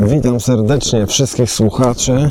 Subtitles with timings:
[0.00, 2.30] Witam serdecznie wszystkich słuchaczy.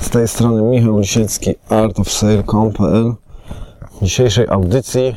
[0.00, 3.14] Z tej strony Michał Lisiecki, artofsale.com.pl
[4.00, 5.16] W dzisiejszej audycji,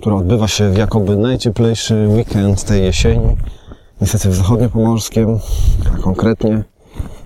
[0.00, 3.36] która odbywa się w jakoby najcieplejszy weekend tej jesieni,
[4.00, 5.38] niestety w zachodniopomorskim,
[5.94, 6.64] a konkretnie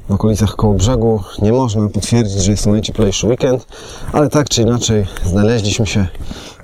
[0.08, 3.66] w okolicach koło brzegu, nie można potwierdzić, że jest to najcieplejszy weekend,
[4.12, 6.06] ale tak czy inaczej znaleźliśmy się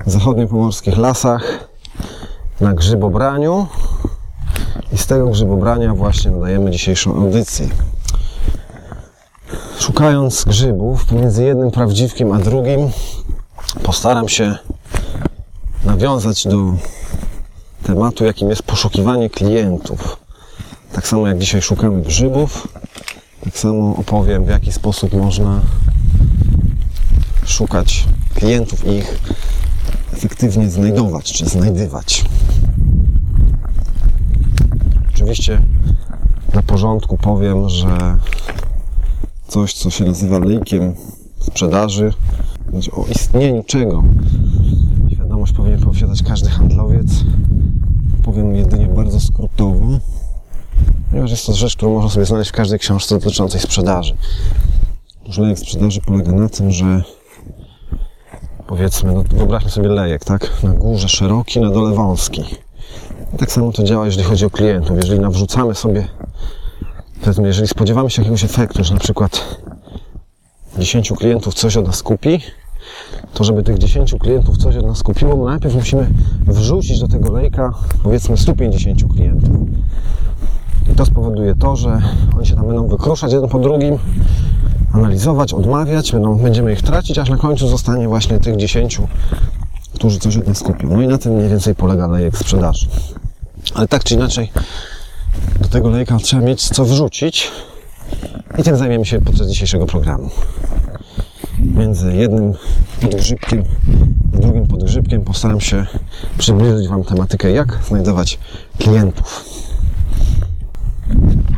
[0.06, 1.68] w zachodniopomorskich lasach
[2.60, 3.66] na grzybobraniu
[4.92, 7.68] i z tego grzybobrania właśnie nadajemy dzisiejszą audycję.
[9.78, 12.90] Szukając grzybów pomiędzy jednym prawdziwkiem a drugim,
[13.82, 14.56] postaram się
[15.84, 16.74] nawiązać do
[17.82, 20.16] tematu, jakim jest poszukiwanie klientów.
[20.92, 22.68] Tak samo jak dzisiaj szukamy grzybów,
[23.44, 25.60] tak samo opowiem, w jaki sposób można
[27.44, 29.18] szukać klientów i ich
[30.12, 32.24] efektywnie znajdować czy znajdywać.
[35.20, 35.62] Oczywiście
[36.54, 38.16] na porządku powiem, że
[39.48, 40.94] coś, co się nazywa lejkiem
[41.40, 42.12] sprzedaży,
[42.70, 44.02] znaczy o istnieniu czego
[45.12, 47.06] świadomość powinien posiadać każdy handlowiec.
[48.22, 49.86] Powiem jedynie bardzo skrótowo,
[51.10, 54.16] ponieważ jest to rzecz, którą można sobie znaleźć w każdej książce dotyczącej sprzedaży.
[55.22, 57.02] Otóż lejek sprzedaży polega na tym, że
[58.66, 60.62] powiedzmy, no wyobraźmy sobie lejek, tak?
[60.62, 62.44] Na górze szeroki, na dole wąski.
[63.38, 64.96] Tak samo to działa, jeżeli chodzi o klientów.
[64.96, 66.08] Jeżeli nawrzucamy sobie,
[67.20, 69.60] powiedzmy, jeżeli spodziewamy się jakiegoś efektu, że na przykład
[70.78, 72.40] 10 klientów coś od nas kupi,
[73.34, 76.06] to żeby tych 10 klientów coś od nas kupiło, no najpierw musimy
[76.46, 79.50] wrzucić do tego lejka powiedzmy 150 klientów.
[80.92, 82.02] I to spowoduje to, że
[82.36, 83.98] oni się tam będą wykruszać jeden po drugim,
[84.92, 89.00] analizować, odmawiać, będą, będziemy ich tracić, aż na końcu zostanie właśnie tych 10,
[90.00, 90.88] którzy coś od nas kupią.
[90.88, 92.86] No i na tym mniej więcej polega lejek sprzedaży.
[93.74, 94.52] Ale tak czy inaczej,
[95.60, 97.50] do tego lejka trzeba mieć co wrzucić
[98.58, 100.30] i tym zajmiemy się podczas dzisiejszego programu.
[101.58, 102.52] Między jednym
[103.00, 103.64] podgrzybkiem
[104.34, 105.86] a drugim podgrzybkiem postaram się
[106.38, 108.38] przybliżyć Wam tematykę, jak znajdować
[108.78, 109.44] klientów.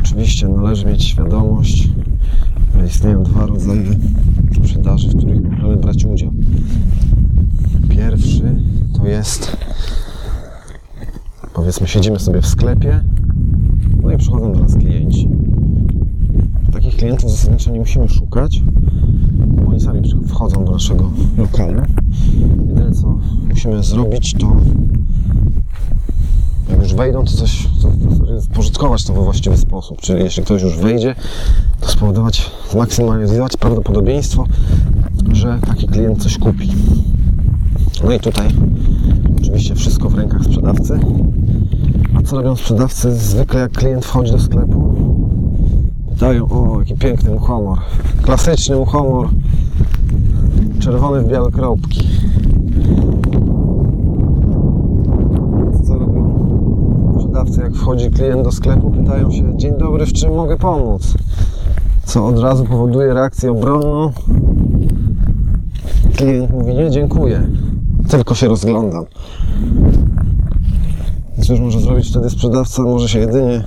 [0.01, 1.87] Oczywiście należy mieć świadomość,
[2.77, 3.85] że istnieją dwa rodzaje
[4.63, 6.31] sprzedaży, w których możemy brać udział.
[7.89, 8.61] Pierwszy
[8.97, 9.57] to jest
[11.53, 13.03] powiedzmy siedzimy sobie w sklepie
[14.03, 15.29] no i przychodzą do nas klienci.
[16.73, 18.61] Takich klientów zasadniczo nie musimy szukać,
[19.33, 21.81] bo oni sami wchodzą do naszego lokalu.
[22.67, 24.55] Jedyne co musimy zrobić to
[26.69, 30.01] jak już wejdą, to coś to, to spożytkować to we właściwy sposób.
[30.01, 31.15] Czyli jeśli ktoś już wejdzie,
[31.81, 34.45] to spowodować, zmaksymalizować prawdopodobieństwo,
[35.31, 36.69] że taki klient coś kupi.
[38.01, 38.47] No i tutaj
[39.37, 40.99] oczywiście wszystko w rękach sprzedawcy.
[42.17, 44.93] A co robią sprzedawcy zwykle jak klient wchodzi do sklepu?
[46.09, 47.77] Pytają, o jaki piękny muchomor.
[48.21, 49.29] Klasyczny muchomor.
[50.79, 52.07] Czerwony w białe kropki.
[55.87, 56.35] Co robią
[57.15, 58.91] sprzedawcy jak wchodzi klient do sklepu?
[58.91, 61.13] Pytają się, dzień dobry, w czym mogę pomóc?
[62.05, 64.11] Co od razu powoduje reakcję obronną.
[66.17, 67.47] Klient mówi, nie dziękuję
[68.09, 69.05] tylko się rozglądam.
[71.41, 72.81] Cóż może zrobić wtedy sprzedawca?
[72.81, 73.63] Może się jedynie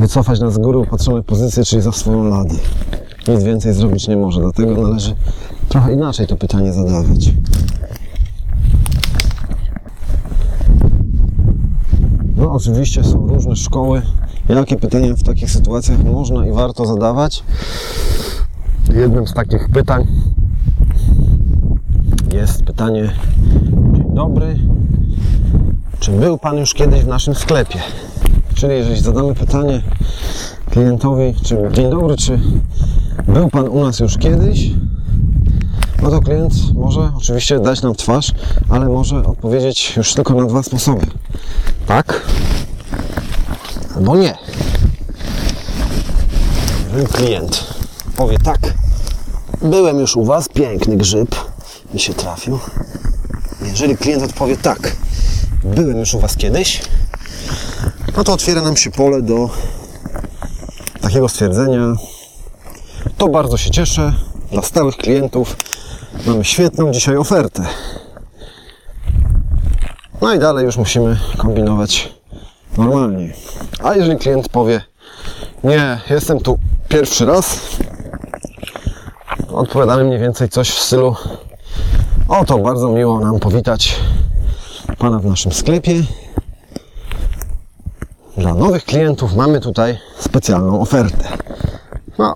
[0.00, 2.54] wycofać na z góry upatrzone pozycje, czyli za swoją ladę.
[3.28, 5.14] Nic więcej zrobić nie może, dlatego należy
[5.68, 7.30] trochę inaczej to pytanie zadawać.
[12.36, 14.02] No oczywiście są różne szkoły,
[14.48, 17.44] jakie pytania w takich sytuacjach można i warto zadawać.
[18.94, 20.06] Jednym z takich pytań
[22.32, 23.12] jest pytanie
[24.22, 24.58] dobry
[26.00, 27.78] Czy był Pan już kiedyś w naszym sklepie?
[28.54, 29.82] Czyli jeżeli zadamy pytanie
[30.70, 32.40] klientowi czy Dzień dobry, czy
[33.28, 34.70] był Pan u nas już kiedyś?
[36.02, 38.32] No to klient może oczywiście dać nam twarz,
[38.68, 41.06] ale może odpowiedzieć już tylko na dwa sposoby.
[41.86, 42.26] Tak
[43.96, 44.38] albo nie.
[46.86, 47.74] Jeżeli klient
[48.16, 48.74] powie tak,
[49.62, 51.34] byłem już u Was, piękny grzyb,
[51.94, 52.58] mi się trafił.
[53.72, 54.96] Jeżeli klient odpowie tak,
[55.64, 56.82] byłem już u Was kiedyś,
[58.16, 59.50] no to otwiera nam się pole do
[61.00, 61.94] takiego stwierdzenia.
[63.18, 64.14] To bardzo się cieszę.
[64.50, 65.56] Dla stałych klientów
[66.26, 67.64] mamy świetną dzisiaj ofertę.
[70.20, 72.12] No i dalej już musimy kombinować
[72.78, 73.32] normalnie.
[73.82, 74.80] A jeżeli klient powie,
[75.64, 76.58] nie, jestem tu
[76.88, 77.60] pierwszy raz,
[79.48, 81.16] odpowiadamy mniej więcej coś w stylu
[82.28, 83.96] Oto bardzo miło nam powitać
[84.98, 86.02] Pana w naszym sklepie.
[88.36, 91.28] Dla nowych klientów mamy tutaj specjalną ofertę.
[92.18, 92.34] No,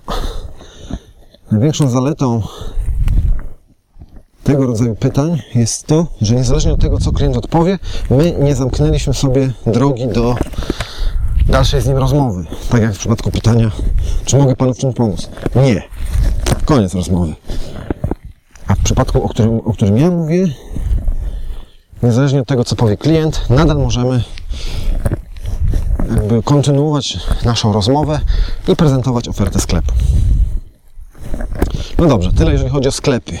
[1.51, 2.41] największą zaletą
[4.43, 7.79] tego rodzaju pytań jest to, że niezależnie od tego, co klient odpowie,
[8.09, 10.35] my nie zamknęliśmy sobie drogi do
[11.49, 12.45] dalszej z nim rozmowy.
[12.69, 13.71] Tak jak w przypadku pytania,
[14.25, 15.29] czy mogę panu w czym pomóc?
[15.55, 15.83] Nie.
[16.65, 17.35] Koniec rozmowy.
[18.67, 20.47] A w przypadku, o którym, o którym ja mówię,
[22.03, 24.23] niezależnie od tego, co powie klient, nadal możemy
[26.15, 28.19] jakby kontynuować naszą rozmowę
[28.67, 29.91] i prezentować ofertę sklepu.
[31.97, 33.39] No dobrze, tyle jeżeli chodzi o sklepy.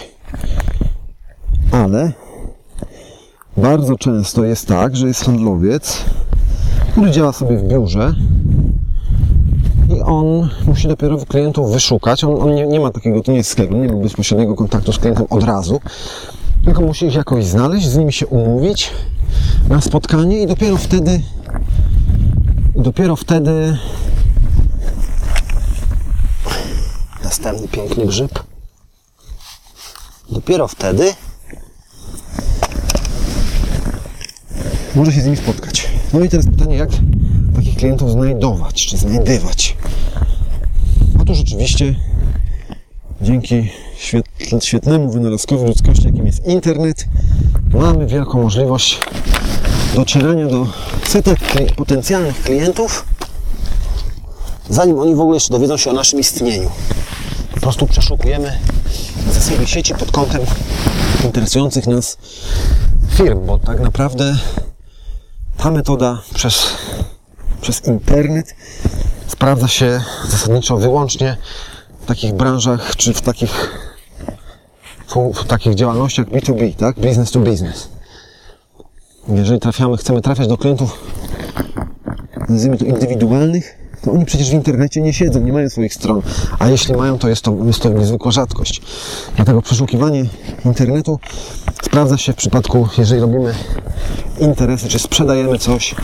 [1.71, 2.11] Ale
[3.57, 6.05] bardzo często jest tak, że jest handlowiec,
[6.91, 8.13] który działa sobie w biurze
[10.07, 12.23] on musi dopiero klientów wyszukać.
[12.23, 14.99] On, on nie, nie, ma takiego, to nie jest sklep, nie ma bezpośredniego kontaktu z
[14.99, 15.81] klientem od razu,
[16.65, 18.91] tylko musi ich jakoś znaleźć, z nimi się umówić
[19.69, 21.21] na spotkanie i dopiero wtedy
[22.75, 23.77] dopiero wtedy
[27.23, 28.39] następny piękny grzyb
[30.29, 31.13] dopiero wtedy
[34.95, 35.89] może się z nimi spotkać.
[36.13, 36.89] No i teraz pytanie, jak
[37.55, 39.66] takich klientów znajdować, czy znajdywać?
[41.27, 41.95] Otóż rzeczywiście
[43.21, 43.69] dzięki
[44.59, 47.05] świetnemu wynalazkowi ludzkości, jakim jest internet,
[47.73, 48.99] mamy wielką możliwość
[49.95, 50.67] docierania do
[51.07, 51.39] setek
[51.75, 53.05] potencjalnych klientów,
[54.69, 56.69] zanim oni w ogóle jeszcze dowiedzą się o naszym istnieniu.
[57.53, 58.59] Po prostu przeszukujemy
[59.33, 60.41] zasoby sieci pod kątem
[61.23, 62.17] interesujących nas
[63.17, 64.37] firm, bo tak naprawdę
[65.57, 66.67] ta metoda przez,
[67.61, 68.55] przez internet
[69.27, 71.37] sprawdza się zasadniczo wyłącznie
[72.01, 73.79] w takich branżach czy w takich,
[75.33, 76.99] w takich działalnościach B2B, tak?
[76.99, 77.89] Business to business.
[79.27, 80.99] Jeżeli trafiamy, chcemy trafiać do klientów,
[82.49, 86.21] nazwijmy to indywidualnych, to oni przecież w internecie nie siedzą, nie mają swoich stron.
[86.59, 88.81] A jeśli mają, to jest to, jest to niezwykła rzadkość.
[89.35, 90.25] Dlatego przeszukiwanie
[90.65, 91.19] internetu
[91.83, 93.55] sprawdza się w przypadku, jeżeli robimy
[94.39, 95.95] interesy, czy sprzedajemy coś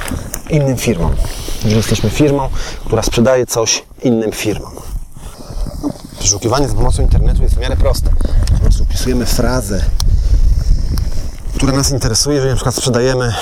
[0.49, 1.11] innym firmom.
[1.55, 2.49] Jeżeli jesteśmy firmą,
[2.85, 4.71] która sprzedaje coś innym firmom.
[6.19, 8.09] Przeszukiwanie za pomocą internetu jest w miarę proste.
[8.53, 9.85] Po prostu wpisujemy frazę,
[11.55, 13.33] która nas interesuje, jeżeli na przykład sprzedajemy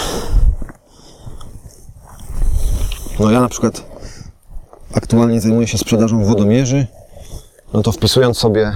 [3.22, 3.84] no ja na przykład
[4.94, 6.88] aktualnie zajmuję się sprzedażą wodomierzy,
[7.74, 8.72] no to wpisując sobie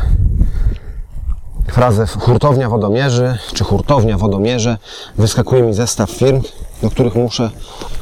[1.67, 4.77] frazę hurtownia wodomierzy, czy hurtownia wodomierze,
[5.17, 6.41] wyskakuje mi zestaw firm,
[6.81, 7.49] do których muszę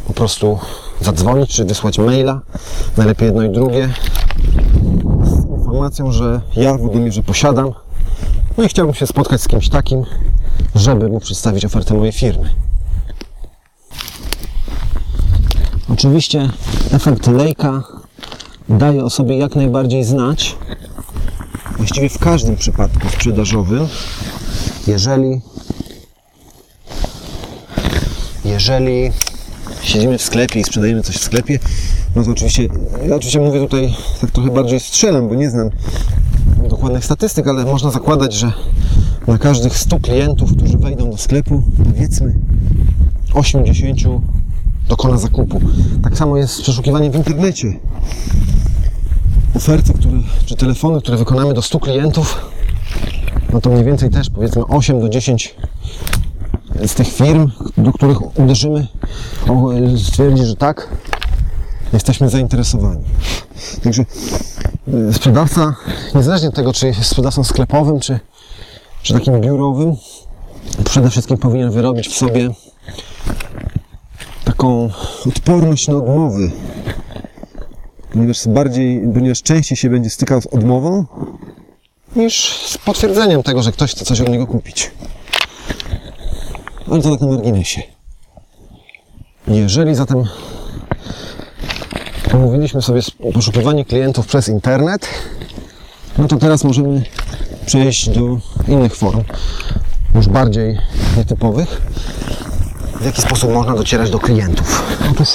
[0.07, 0.59] po prostu
[1.01, 2.41] zadzwonić, czy wysłać maila,
[2.97, 3.89] najlepiej jedno i drugie,
[5.23, 7.73] z informacją, że ja wodomierze posiadam,
[8.57, 10.05] no i chciałbym się spotkać z kimś takim,
[10.75, 12.49] żeby mu przedstawić ofertę mojej firmy.
[15.89, 16.49] Oczywiście
[16.91, 17.83] efekt lejka
[18.69, 20.55] daje o sobie jak najbardziej znać,
[21.83, 23.87] właściwie w każdym przypadku sprzedażowym,
[24.87, 25.41] jeżeli
[28.45, 29.11] jeżeli
[29.81, 31.59] siedzimy w sklepie i sprzedajemy coś w sklepie,
[32.15, 32.67] no to oczywiście,
[33.07, 35.69] ja oczywiście mówię tutaj tak trochę bardziej strzelam, bo nie znam
[36.69, 38.51] dokładnych statystyk, ale można zakładać, że
[39.27, 41.63] na każdych 100 klientów, którzy wejdą do sklepu,
[41.93, 42.33] powiedzmy
[43.33, 43.99] 80
[44.89, 45.61] dokona zakupu.
[46.03, 47.73] Tak samo jest z przeszukiwaniem w internecie.
[49.55, 50.13] Oferty, które,
[50.45, 52.51] czy telefony, które wykonamy do 100 klientów,
[53.53, 55.55] no to mniej więcej też powiedzmy 8 do 10
[56.87, 58.87] z tych firm, do których uderzymy,
[59.97, 60.89] stwierdzi, że tak,
[61.93, 63.03] jesteśmy zainteresowani.
[63.83, 64.05] Także
[65.09, 65.75] e, sprzedawca,
[66.15, 68.19] niezależnie od tego, czy jest sprzedawcą sklepowym, czy,
[69.01, 69.95] czy takim biurowym,
[70.85, 72.49] przede wszystkim powinien wyrobić w sobie
[74.45, 74.89] taką
[75.27, 76.51] odporność na odmowy.
[78.13, 81.05] Ponieważ bardziej, ponieważ częściej się będzie stykał z odmową
[82.15, 84.91] niż z potwierdzeniem tego, że ktoś chce coś od niego kupić.
[86.91, 87.81] Ale to tak na marginesie.
[89.47, 90.23] Jeżeli zatem
[92.33, 93.01] omówiliśmy sobie
[93.33, 95.07] poszukiwanie klientów przez internet,
[96.17, 97.03] no to teraz możemy
[97.65, 99.23] przejść do innych form,
[100.15, 100.77] już bardziej
[101.17, 101.81] nietypowych.
[103.01, 104.97] W jaki sposób można docierać do klientów?
[105.11, 105.29] Otóż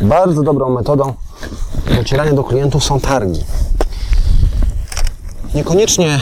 [0.00, 1.14] bardzo dobrą metodą
[1.96, 3.44] docierania do klientów są targi.
[5.54, 6.20] Niekoniecznie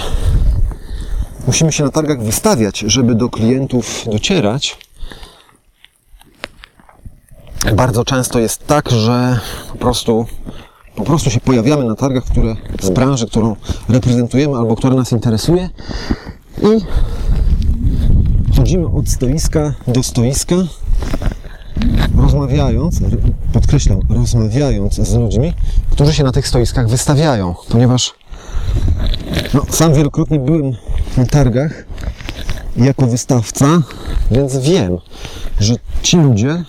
[1.46, 4.78] musimy się na targach wystawiać, żeby do klientów docierać.
[7.74, 9.40] Bardzo często jest tak, że
[9.72, 10.26] po prostu,
[10.94, 13.56] po prostu się pojawiamy na targach, które z branży, którą
[13.88, 15.70] reprezentujemy albo która nas interesuje
[16.62, 16.84] i
[18.56, 20.56] chodzimy od stoiska do stoiska,
[22.16, 23.00] rozmawiając,
[23.56, 25.52] podkreślam, rozmawiając z ludźmi,
[25.90, 28.14] którzy się na tych stoiskach wystawiają, ponieważ
[29.54, 30.72] no, sam wielokrotnie byłem
[31.16, 31.84] na targach
[32.76, 33.82] jako wystawca,
[34.30, 34.98] więc wiem,
[35.60, 36.64] że ci ludzie,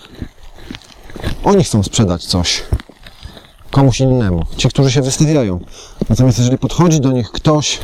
[1.44, 2.62] oni chcą sprzedać coś
[3.70, 5.60] komuś innemu, ci, którzy się wystawiają.
[6.08, 7.78] Natomiast jeżeli podchodzi do nich ktoś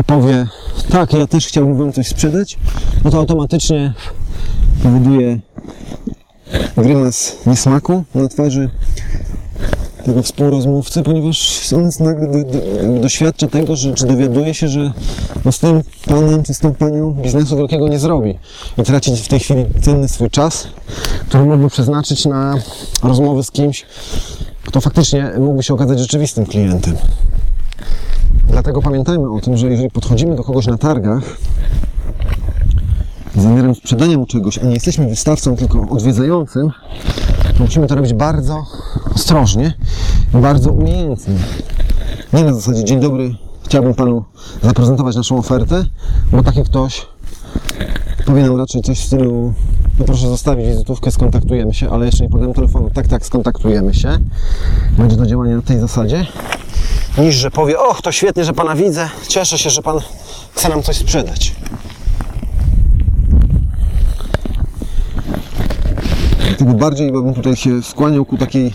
[0.00, 0.46] i powie,
[0.90, 2.58] tak, ja też chciałbym wam coś sprzedać,
[3.04, 3.92] no to automatycznie
[4.82, 5.40] powoduje
[6.76, 8.70] grymas niesmaku na twarzy
[10.04, 14.92] tego współrozmówcy, ponieważ on nagle do, do, doświadcza tego, że, czy dowiaduje się, że
[15.44, 18.38] no z tym panem czy z tą panią biznesu wielkiego nie zrobi
[18.78, 20.68] i traci w tej chwili cenny swój czas,
[21.28, 22.54] który mógłby przeznaczyć na
[23.02, 23.86] rozmowy z kimś,
[24.64, 26.96] kto faktycznie mógłby się okazać rzeczywistym klientem.
[28.48, 31.22] Dlatego pamiętajmy o tym, że jeżeli podchodzimy do kogoś na targach
[33.40, 36.70] zamiarem sprzedania mu czegoś, a nie jesteśmy wystawcą, tylko odwiedzającym,
[37.60, 38.66] musimy to robić bardzo
[39.14, 39.74] ostrożnie
[40.34, 41.34] i bardzo umiejętnie.
[42.32, 44.24] Nie na zasadzie, dzień dobry, chciałbym Panu
[44.62, 45.84] zaprezentować naszą ofertę,
[46.32, 47.06] bo taki ktoś
[48.26, 49.54] powie nam raczej coś w stylu
[49.98, 52.90] no proszę zostawić wizytówkę, skontaktujemy się, ale jeszcze nie podam telefonu.
[52.94, 54.18] Tak, tak, skontaktujemy się.
[54.98, 56.26] Będzie to działanie na tej zasadzie.
[57.18, 60.00] Niż, że powie, och, to świetnie, że Pana widzę, cieszę się, że Pan
[60.54, 61.54] chce nam coś sprzedać.
[66.58, 68.72] Dlatego bardziej bym tutaj się skłaniał ku takiej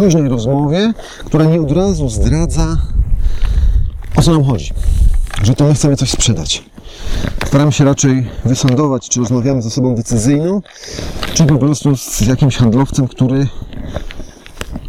[0.00, 0.92] luźnej rozmowie,
[1.24, 2.76] która nie od razu zdradza,
[4.16, 4.72] o co nam chodzi.
[5.42, 6.64] Że to my chcemy coś sprzedać.
[7.46, 10.62] Staramy się raczej wysądować, czy rozmawiamy z osobą decyzyjną,
[11.34, 13.46] czy po prostu z jakimś handlowcem, który,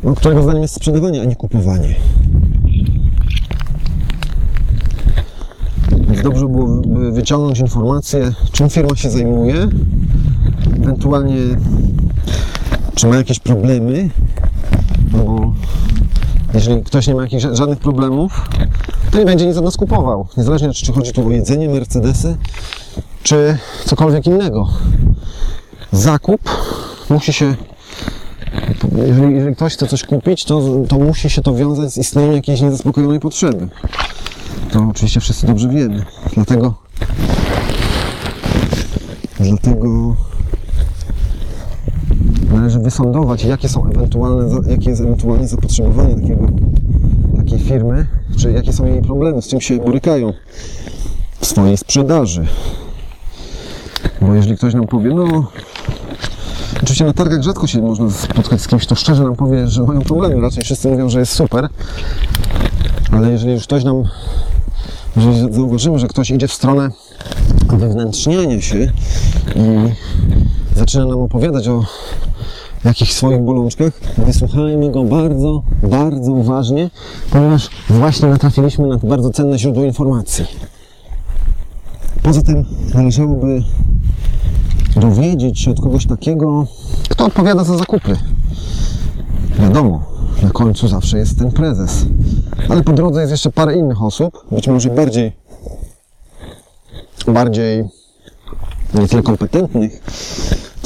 [0.04, 1.96] no, którego zdaniem jest sprzedawanie, a nie kupowanie.
[5.92, 9.68] Więc dobrze byłoby wyciągnąć informację, czym firma się zajmuje,
[10.88, 11.36] ewentualnie
[12.96, 14.10] czy ma jakieś problemy,
[15.12, 15.54] bo
[16.54, 18.50] jeżeli ktoś nie ma żadnych problemów,
[19.12, 20.28] to nie będzie nic od nas kupował.
[20.38, 22.38] Niezależnie czy chodzi tu o jedzenie, Mercedesy,
[23.24, 24.68] czy cokolwiek innego.
[25.92, 26.42] Zakup
[27.10, 27.56] musi się,
[29.08, 32.62] jeżeli, jeżeli ktoś chce coś kupić, to, to musi się to wiązać z istnieniem jakiejś
[32.62, 33.68] niezaspokojonej potrzeby.
[34.72, 36.06] To oczywiście wszyscy dobrze wiemy.
[36.34, 36.74] Dlatego
[39.40, 40.16] dlatego
[42.52, 46.48] należy wysądować, jakie są ewentualne, jakie jest ewentualnie zapotrzebowanie takiego,
[47.38, 50.34] takiej firmy, czy jakie są jej problemy, z czym się borykają
[51.40, 52.46] w swojej sprzedaży.
[54.22, 55.48] Bo jeżeli ktoś nam powie, no
[56.84, 60.02] Oczywiście na targach rzadko się można spotkać z kimś, kto szczerze nam powie, że mają
[60.02, 60.42] problemy.
[60.42, 61.68] Raczej wszyscy mówią, że jest super.
[63.12, 64.04] Ale jeżeli już ktoś nam,
[65.16, 66.90] jeżeli zauważymy, że ktoś idzie w stronę
[67.68, 68.92] wewnętrzniania się
[69.56, 69.94] i
[70.78, 71.84] zaczyna nam opowiadać o
[72.86, 76.90] jakichś swoich bolączkach, wysłuchajmy go bardzo, bardzo uważnie,
[77.32, 80.46] ponieważ właśnie natrafiliśmy na bardzo cenne źródło informacji.
[82.24, 83.64] Poza tym należałoby
[84.96, 86.68] dowiedzieć się od kogoś takiego,
[87.10, 88.18] kto odpowiada za zakupy.
[89.60, 90.04] Wiadomo,
[90.44, 92.06] na końcu zawsze jest ten prezes.
[92.70, 95.32] Ale po drodze jest jeszcze parę innych osób, być może bardziej,
[97.28, 97.86] bardziej
[98.94, 100.02] nie tyle kompetentnych,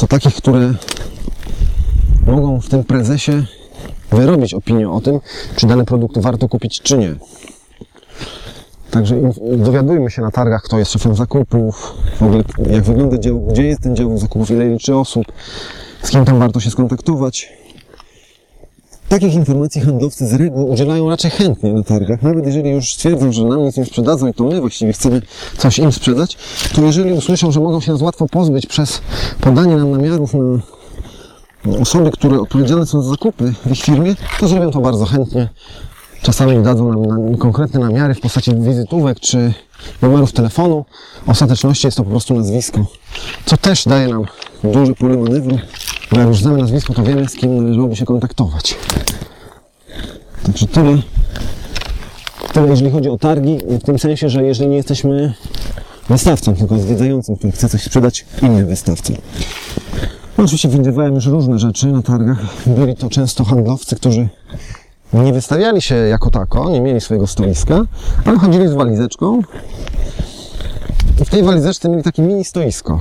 [0.02, 0.74] co takich, które
[2.28, 3.32] mogą w tym prezesie
[4.12, 5.20] wyrobić opinię o tym,
[5.56, 7.16] czy dany produkt warto kupić, czy nie.
[8.92, 9.16] Także
[9.58, 13.82] dowiadujmy się na targach, kto jest szefem zakupów, w ogóle jak wygląda dział, gdzie jest
[13.82, 15.26] ten dział zakupów, ile liczy osób,
[16.04, 17.50] z kim tam warto się skontaktować.
[19.12, 23.46] Takich informacji handlowcy z reguły udzielają raczej chętnie na targach, nawet jeżeli już twierdzą, że
[23.46, 25.22] nam nic nie sprzedadzą i to my właściwie chcemy
[25.58, 26.38] coś im sprzedać,
[26.76, 29.02] to jeżeli usłyszą, że mogą się nas łatwo pozbyć przez
[29.42, 34.72] podanie nam namiarów na osoby, które odpowiedzialne są za zakupy w ich firmie, to zrobią
[34.72, 35.50] to bardzo chętnie.
[36.22, 39.54] Czasami dadzą nam konkretne namiary w postaci wizytówek czy
[40.02, 40.86] numerów telefonu.
[41.26, 42.86] W ostateczności jest to po prostu nazwisko,
[43.46, 44.26] co też daje nam
[44.64, 45.58] duże pole manewru,
[46.12, 48.76] bo jak już znamy nazwisko, to wiemy, z kim należałoby się kontaktować.
[50.44, 50.98] Także tyle,
[52.54, 55.34] tyle jeżeli chodzi o targi, w tym sensie, że jeżeli nie jesteśmy
[56.10, 59.16] wystawcą, tylko zwiedzającym, który chce coś sprzedać innym wystawcom.
[60.38, 62.38] No, oczywiście widywałem już różne rzeczy na targach.
[62.66, 64.28] Byli to często handlowcy, którzy
[65.14, 67.82] nie wystawiali się jako tako, nie mieli swojego stoiska,
[68.26, 69.42] ale chodzili z walizeczką.
[71.22, 73.00] I w tej walizeczce mieli takie mini stoisko.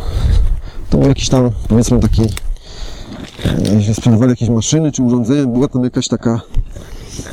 [0.91, 2.23] To był jakiś tam, powiedzmy, taki,
[3.77, 6.41] jeśli sprzedawali jakieś maszyny czy urządzenia, była tam jakaś taka,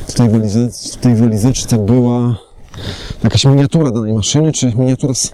[0.07, 2.35] w tej, walizeczce, w tej walizeczce była
[3.23, 5.31] jakaś miniatura danej maszyny, czy miniatura z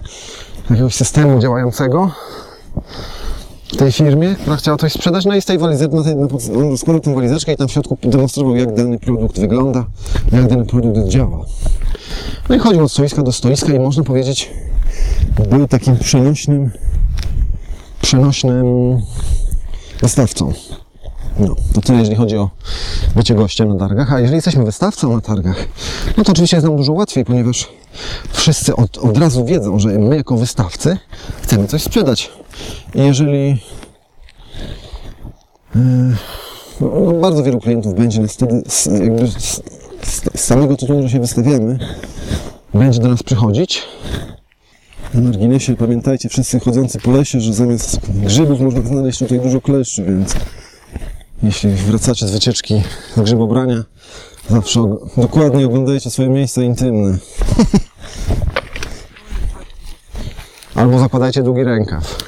[0.70, 2.10] jakiegoś systemu działającego.
[3.78, 6.14] tej firmie, która chciała coś sprzedać, no i z tej walizeczki, na tej,
[6.56, 9.84] on rozkładał tę walizeczkę i tam w środku demonstrował, jak dany produkt wygląda,
[10.32, 11.38] jak dany produkt działa.
[12.48, 14.50] No i chodził od stoiska do stoiska i można powiedzieć,
[15.50, 16.70] był takim przenośnym,
[18.04, 18.66] przenośnym
[20.02, 20.52] wystawcą.
[21.38, 22.50] No, to tyle, jeżeli chodzi o
[23.16, 24.12] bycie gościem na targach.
[24.12, 25.56] A jeżeli jesteśmy wystawcą na targach,
[26.16, 27.68] no to oczywiście jest nam dużo łatwiej, ponieważ
[28.32, 30.98] wszyscy od, od razu wiedzą, że my jako wystawcy
[31.42, 32.30] chcemy coś sprzedać.
[32.94, 33.48] I jeżeli
[35.74, 35.80] yy,
[36.80, 39.62] no, bardzo wielu klientów będzie nas wtedy z, jakby z,
[40.02, 41.78] z, z samego tytułu, że się wystawiamy,
[42.74, 43.82] będzie do nas przychodzić.
[45.14, 50.04] Na marginesie pamiętajcie wszyscy chodzący po lesie, że zamiast grzybów można znaleźć tutaj dużo kleszczy,
[50.04, 50.34] więc
[51.42, 52.82] jeśli wracacie z wycieczki
[53.16, 53.84] grzybobrania,
[54.50, 57.18] zawsze dokładnie oglądajcie swoje miejsca intymne.
[60.74, 62.18] Albo zakładajcie długi rękaw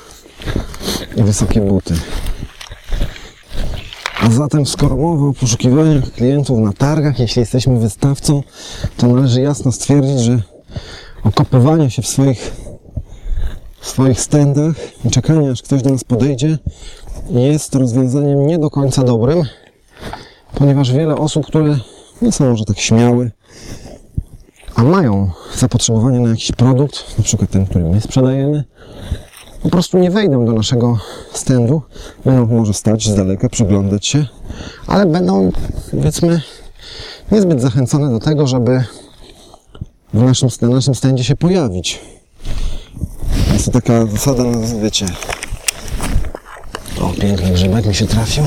[1.16, 1.94] i wysokie buty.
[4.20, 8.42] A zatem, skoro mowa o poszukiwaniach klientów na targach, jeśli jesteśmy wystawcą,
[8.96, 10.42] to należy jasno stwierdzić, że
[11.24, 12.65] okopywanie się w swoich,
[13.86, 16.58] swoich standach i czekanie, aż ktoś do nas podejdzie,
[17.30, 19.42] jest rozwiązaniem nie do końca dobrym,
[20.54, 21.78] ponieważ wiele osób, które
[22.22, 23.30] nie są może tak śmiałe,
[24.74, 28.64] a mają zapotrzebowanie na jakiś produkt, na przykład ten, który my sprzedajemy,
[29.62, 30.98] po prostu nie wejdą do naszego
[31.32, 31.82] standu,
[32.24, 34.26] będą może stać z daleka, przyglądać się,
[34.86, 35.50] ale będą,
[35.90, 36.40] powiedzmy,
[37.32, 38.84] niezbyt zachęcone do tego, żeby
[40.14, 42.15] w naszym, na naszym standzie się pojawić.
[43.56, 45.06] Jest to taka zasada, no, wiecie,
[47.00, 48.44] o, piękny grzybek mi się trafił.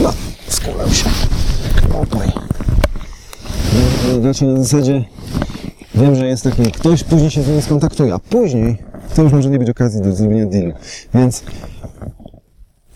[0.00, 0.12] No,
[0.48, 1.10] skulał się.
[2.02, 2.32] Opaj.
[4.22, 5.04] Raczej na zasadzie
[5.94, 8.76] wiem, że jest taki ktoś, później się z nim skontaktuje, a później
[9.14, 10.72] to już może nie być okazji do zrobienia dealu.
[11.14, 11.42] Więc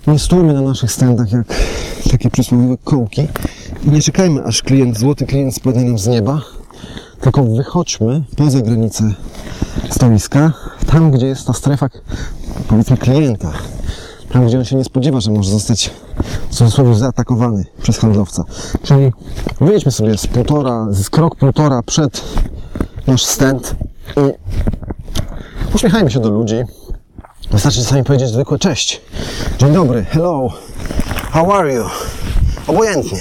[0.06, 1.46] nie stójmy na naszych standach jak
[2.10, 3.26] takie przysłowiowe kołki
[3.86, 6.40] i nie czekajmy, aż klient, złoty klient spadnie nam z nieba,
[7.24, 9.04] tylko wychodźmy poza granicę
[9.90, 10.52] stoiska,
[10.86, 11.88] tam gdzie jest ta strefa,
[12.68, 13.52] powiedzmy, klienta.
[14.32, 15.90] Tam, gdzie on się nie spodziewa, że może zostać
[16.50, 18.44] w cudzysłowie zaatakowany przez handlowca.
[18.82, 19.12] Czyli
[19.60, 22.24] wyjdźmy sobie z półtora, z krok półtora przed
[23.06, 23.74] nasz stand
[24.16, 24.32] i
[25.74, 26.56] uśmiechajmy się do ludzi.
[27.50, 29.00] Wystarczy czasami powiedzieć zwykłe cześć.
[29.58, 30.48] Dzień dobry, hello,
[31.30, 31.84] how are you?
[32.66, 33.18] Obojętnie.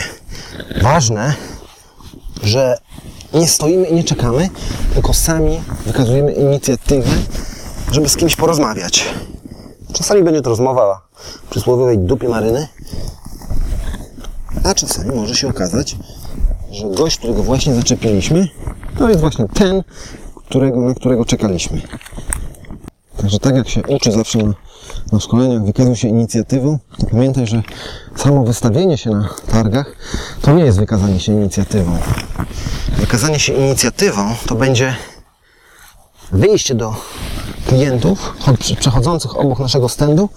[0.81, 1.33] Ważne,
[2.43, 2.77] że
[3.33, 4.49] nie stoimy i nie czekamy,
[4.93, 7.09] tylko sami wykazujemy inicjatywę,
[7.91, 9.05] żeby z kimś porozmawiać.
[9.93, 11.01] Czasami będzie to rozmowa
[11.49, 12.67] przysłowiowej dupie maryny,
[14.63, 15.95] a czasami może się okazać,
[16.71, 18.47] że gość, którego właśnie zaczepiliśmy,
[18.97, 19.83] to jest właśnie ten,
[20.35, 21.81] którego, na którego czekaliśmy.
[23.17, 24.53] Także tak jak się uczy zawsze na,
[25.13, 27.61] na szkoleniach, wykazuj się inicjatywą, to pamiętaj, że
[28.15, 29.95] samo wystawienie się na targach
[30.41, 31.97] to nie jest wykazanie się inicjatywą.
[32.97, 34.95] Wykazanie się inicjatywą to będzie
[36.31, 36.95] wyjście do
[37.67, 40.29] klientów chod- przechodzących obok naszego standu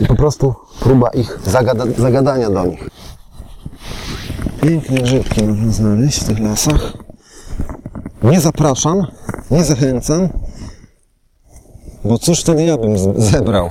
[0.00, 2.88] i po prostu próba ich zagada- zagadania do nich.
[4.62, 6.92] Piękne grzybki można znaleźć w tych lasach.
[8.22, 9.06] Nie zapraszam,
[9.50, 10.28] nie zachęcam,
[12.04, 13.70] bo cóż wtedy ja bym zebrał.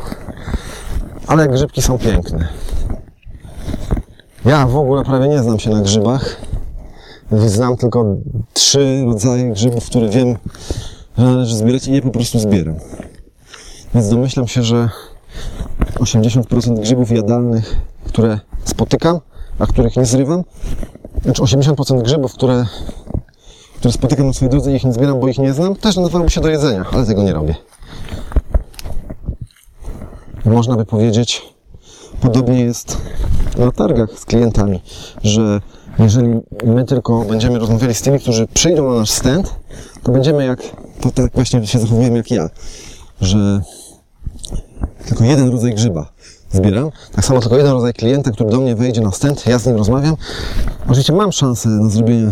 [1.28, 2.48] Ale grzybki są piękne.
[4.46, 6.42] Ja w ogóle prawie nie znam się na grzybach.
[7.32, 8.16] Znam tylko
[8.54, 10.38] trzy rodzaje grzybów, które wiem,
[11.18, 12.76] że należy zbierać i je po prostu zbieram.
[13.96, 14.90] Więc domyślam się, że
[15.96, 19.20] 80% grzybów jadalnych, które spotykam,
[19.60, 20.44] a których nie zrywam,
[21.24, 22.66] znaczy 80% grzybów, które,
[23.78, 26.30] które spotykam na swojej drodze i ich nie zbieram, bo ich nie znam, też nadawałoby
[26.32, 27.56] się do jedzenia, ale tego nie robię.
[30.46, 31.42] Można by powiedzieć,
[32.22, 32.98] podobnie jest
[33.58, 34.82] na targach z klientami,
[35.24, 35.62] że
[36.00, 39.56] jeżeli my tylko będziemy rozmawiali z tymi, którzy przyjdą na nasz stand,
[40.04, 40.60] to będziemy jak,
[41.02, 42.50] to tak właśnie się zachowujemy jak ja,
[43.22, 43.62] że
[45.06, 46.14] tylko jeden rodzaj grzyba
[46.52, 49.66] zbieram, tak samo tylko jeden rodzaj klienta, który do mnie wejdzie na stand, ja z
[49.66, 50.16] nim rozmawiam.
[50.88, 52.32] Oczywiście mam szansę na zrobienie,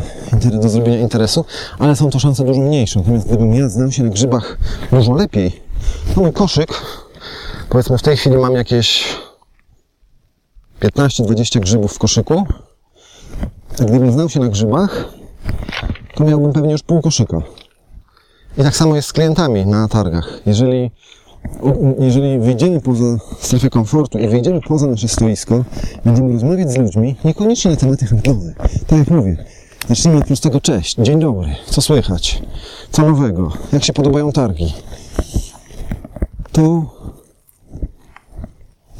[0.61, 1.45] do zrobienia interesu,
[1.79, 2.99] ale są to szanse dużo mniejsze.
[2.99, 4.57] Natomiast gdybym ja znał się na grzybach
[4.91, 5.61] dużo lepiej,
[6.15, 6.69] to mój koszyk,
[7.71, 9.05] powiedzmy w tej chwili mam jakieś
[10.81, 12.43] 15-20 grzybów w koszyku,
[13.79, 15.05] a gdybym znał się na grzybach,
[16.15, 17.41] to miałbym pewnie już pół koszyka.
[18.57, 20.39] I tak samo jest z klientami na targach.
[20.45, 20.91] Jeżeli,
[21.99, 25.63] jeżeli wyjdziemy poza strefę komfortu i wyjdziemy poza nasze stoisko,
[26.05, 28.53] będziemy rozmawiać z ludźmi, niekoniecznie na tematy handlowe.
[28.87, 29.45] Tak jak mówię,
[29.89, 32.41] zacznijmy od prostego cześć, dzień dobry, co słychać,
[32.91, 34.73] co nowego, jak się podobają targi.
[36.51, 37.00] to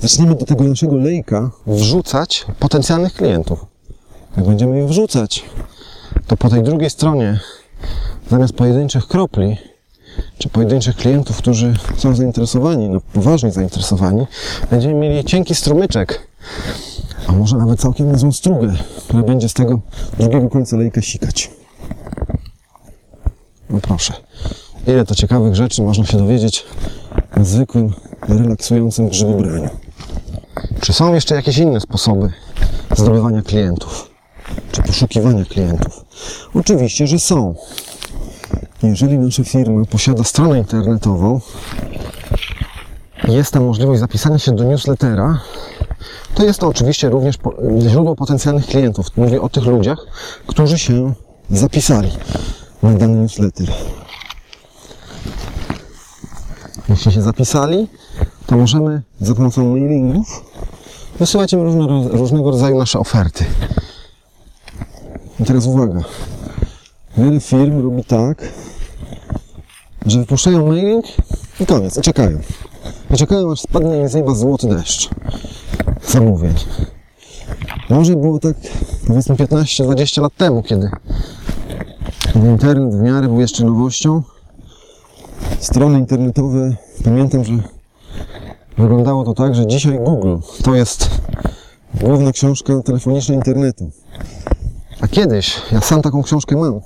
[0.02, 3.66] zaczniemy do tego naszego lejka wrzucać potencjalnych klientów.
[4.38, 5.44] Jak będziemy ich wrzucać,
[6.28, 7.40] to po tej drugiej stronie,
[8.30, 9.58] zamiast pojedynczych kropli,
[10.38, 14.28] czy pojedynczych klientów, którzy są zainteresowani, no poważnie zainteresowani,
[14.72, 16.28] będziemy mieli cienki strumyczek,
[17.28, 19.80] a może nawet całkiem niezłą strugę, która będzie z tego
[20.20, 21.52] drugiego końca lejka sikać.
[23.70, 24.14] No proszę,
[24.88, 26.66] ile to ciekawych rzeczy można się dowiedzieć
[27.38, 27.94] na zwykłym,
[28.28, 29.70] relaksującym grzybobraniu.
[30.82, 32.34] Czy są jeszcze jakieś inne sposoby
[32.98, 34.10] zdobywania klientów?
[34.72, 36.06] Czy poszukiwania klientów?
[36.54, 37.56] Oczywiście, że są.
[38.84, 41.40] Jeżeli nasza firma posiada stronę internetową,
[43.28, 45.42] jest tam możliwość zapisania się do newslettera,
[46.36, 47.36] to jest to oczywiście również
[47.80, 49.08] źródło potencjalnych klientów.
[49.18, 50.06] Mówię o tych ludziach,
[50.48, 51.14] którzy się
[51.50, 52.12] zapisali
[52.84, 53.68] na dany newsletter.
[56.90, 57.88] Jeśli się zapisali,
[58.52, 60.46] to możemy za pomocą mailingów
[61.20, 63.46] wysyłać im różne, różnego rodzaju nasze oferty.
[65.40, 66.00] I teraz uwaga.
[67.18, 68.54] Wiele firm robi tak,
[70.06, 71.06] że wypuszczają mailing
[71.60, 72.40] i koniec, i czekają.
[73.14, 75.10] I czekają, aż spadnie z nieba złoty deszcz
[76.08, 76.54] zamówień.
[77.90, 78.56] Może było tak,
[79.08, 80.90] powiedzmy 15-20 lat temu, kiedy
[82.36, 84.24] internet w miarę był jeszcze nowością.
[85.60, 87.54] Strony internetowe, pamiętam, że
[88.78, 91.10] wyglądało to tak, że dzisiaj Google to jest
[91.94, 93.92] główna książka telefoniczna internetu.
[95.02, 96.82] A kiedyś, ja sam taką książkę mam.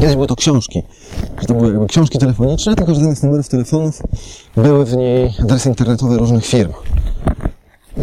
[0.00, 0.82] Kiedyś były to książki.
[1.46, 4.02] To były jakby książki telefoniczne, tylko że zamiast numerów telefonów
[4.56, 6.72] były w niej adresy internetowe różnych firm.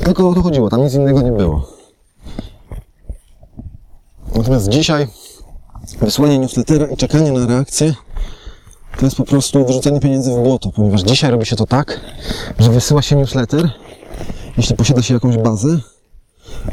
[0.05, 1.67] Tylko o to chodziło, tam nic innego nie było.
[4.35, 5.07] Natomiast dzisiaj
[6.01, 7.93] wysłanie newslettera i czekanie na reakcję
[8.99, 11.99] to jest po prostu wyrzucanie pieniędzy w błoto, ponieważ dzisiaj robi się to tak,
[12.59, 13.69] że wysyła się newsletter,
[14.57, 15.79] jeśli posiada się jakąś bazę,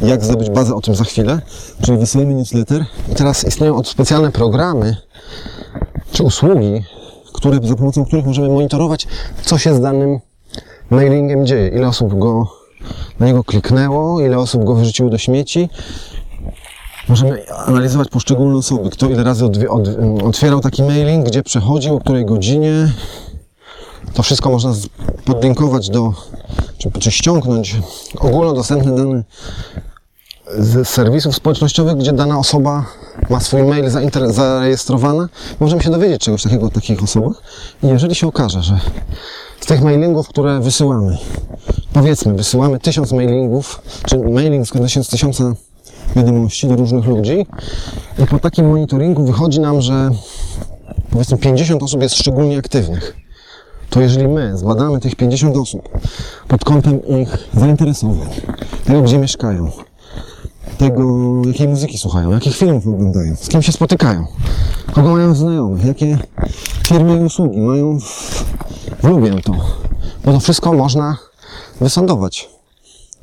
[0.02, 1.40] jak zdobyć bazę, o tym za chwilę,
[1.82, 4.96] czyli wysyłamy newsletter i teraz istnieją od specjalne programy
[6.12, 6.82] czy usługi,
[7.32, 9.06] które, za pomocą których możemy monitorować,
[9.42, 10.20] co się z danym
[10.90, 12.46] mailingiem dzieje, ile osób go
[13.20, 15.68] na niego kliknęło, ile osób go wyrzuciło do śmieci,
[17.08, 19.50] Możemy analizować poszczególne osoby, kto ile razy
[20.24, 22.92] otwierał taki mailing, gdzie przechodził, o której godzinie.
[24.14, 24.74] To wszystko można
[25.24, 26.12] podlinkować do,
[26.78, 27.76] czy, czy ściągnąć
[28.18, 29.24] ogólnodostępne dane
[30.58, 32.86] z serwisów społecznościowych, gdzie dana osoba
[33.30, 33.90] ma swój mail
[34.26, 35.28] zarejestrowany.
[35.60, 37.42] Możemy się dowiedzieć czegoś takiego o takich osobach.
[37.82, 38.80] I jeżeli się okaże, że
[39.60, 41.18] z tych mailingów, które wysyłamy,
[41.92, 45.54] powiedzmy, wysyłamy tysiąc mailingów, czy mailing składa się z tysiąca
[46.16, 47.46] wiadomości do różnych ludzi
[48.18, 50.10] i po takim monitoringu wychodzi nam, że
[51.10, 53.16] powiedzmy 50 osób jest szczególnie aktywnych.
[53.90, 55.88] To jeżeli my zbadamy tych 50 osób
[56.48, 58.28] pod kątem ich zainteresowań,
[58.84, 59.70] tego gdzie mieszkają,
[60.78, 61.02] tego
[61.46, 64.26] jakiej muzyki słuchają, jakich filmów oglądają, z kim się spotykają,
[64.92, 66.18] kogo mają znajomych, jakie
[66.86, 68.44] firmy i usługi mają w,
[69.04, 69.52] lubię to.
[70.24, 71.16] Bo to wszystko można
[71.80, 72.59] wysądować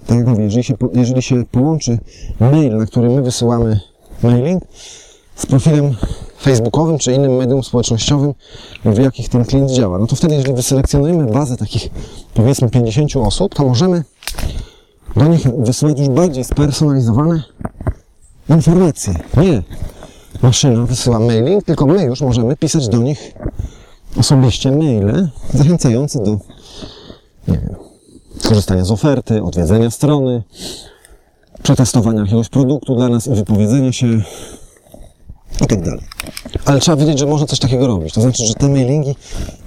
[0.08, 1.98] tak jak mówię, jeżeli się, jeżeli się połączy
[2.40, 3.80] mail, na który my wysyłamy
[4.24, 4.64] mailing
[5.36, 5.96] z profilem
[6.42, 8.34] facebookowym czy innym medium społecznościowym,
[8.86, 11.90] w jakich ten klient działa, no to wtedy, jeżeli wyselekcjonujemy bazę takich
[12.34, 14.04] powiedzmy 50 osób, to możemy
[15.16, 17.44] do nich wysyłać już bardziej spersonalizowane
[18.50, 19.14] informacje.
[19.38, 19.64] Nie
[20.42, 23.34] maszyna wysyła mailing, tylko my już możemy pisać do nich
[24.20, 26.32] osobiście maile zachęcające do
[27.48, 27.87] nie wiem,
[28.40, 30.44] skorzystania z oferty, odwiedzenia strony,
[31.64, 34.08] przetestowania jakiegoś produktu dla nas i wypowiedzenia się
[35.62, 35.80] i tak.
[36.66, 38.14] Ale trzeba wiedzieć, że można coś takiego robić.
[38.14, 39.16] To znaczy, że te mailingi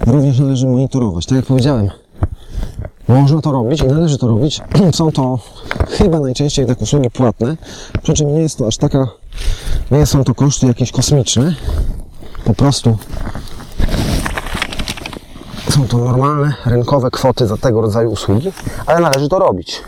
[0.07, 1.25] również należy monitorować.
[1.25, 1.89] Tak jak powiedziałem,
[3.07, 4.61] można to robić i należy to robić.
[4.97, 5.39] Są to
[5.89, 7.57] chyba najczęściej tak usługi płatne,
[8.03, 9.07] przy czym nie jest to aż taka,
[9.91, 11.55] nie są to koszty jakieś kosmiczne.
[12.45, 12.97] Po prostu
[15.71, 18.51] są to normalne, rynkowe kwoty za tego rodzaju usługi,
[18.85, 19.81] ale należy to robić.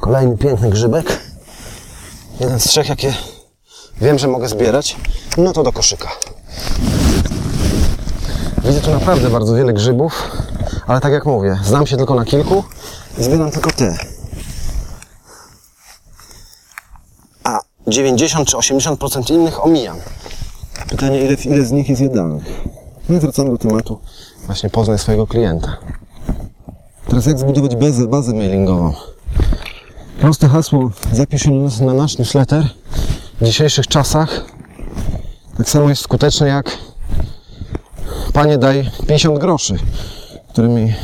[0.00, 1.20] Kolejny piękny grzybek.
[2.40, 3.14] Jeden z trzech, jakie
[4.00, 4.96] wiem, że mogę zbierać.
[5.38, 6.08] No to do koszyka.
[8.64, 10.30] Widzę tu naprawdę bardzo wiele grzybów,
[10.86, 12.64] ale tak jak mówię, znam się tylko na kilku
[13.18, 13.98] i zbieram tylko te.
[17.44, 19.96] A 90 czy 80% innych omijam.
[20.88, 22.44] Pytanie, ile, ile z nich jest jadalnych?
[23.08, 23.98] No i wracamy do tematu
[24.46, 25.76] właśnie poznaj swojego klienta.
[27.08, 28.92] Teraz jak zbudować bazę, bazę mailingową?
[30.20, 32.68] Proste hasło, zapisz się na nas- na nasz newsletter.
[33.40, 34.44] W dzisiejszych czasach
[35.58, 36.78] tak samo jest skuteczne jak
[38.32, 39.74] panie daj 50 groszy,
[40.48, 40.94] którymi,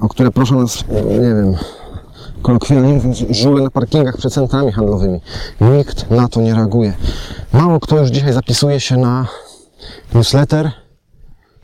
[0.00, 1.54] o które proszą nas, nie wiem,
[2.42, 5.20] kolokwialnie mówiąc, żule na parkingach przed centrami handlowymi.
[5.60, 6.92] Nikt na to nie reaguje.
[7.52, 9.26] Mało kto już dzisiaj zapisuje się na
[10.14, 10.72] newsletter,